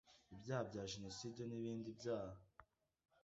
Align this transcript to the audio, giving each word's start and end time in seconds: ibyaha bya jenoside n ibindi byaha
ibyaha 0.33 0.63
bya 0.69 0.83
jenoside 0.91 1.41
n 1.45 1.51
ibindi 1.57 1.89
byaha 1.99 2.39